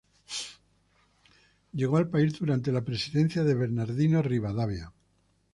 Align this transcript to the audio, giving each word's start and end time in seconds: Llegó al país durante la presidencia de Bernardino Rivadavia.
Llegó 1.73 1.97
al 1.97 2.09
país 2.09 2.33
durante 2.39 2.71
la 2.71 2.81
presidencia 2.83 3.43
de 3.43 3.53
Bernardino 3.53 4.23
Rivadavia. 4.23 4.91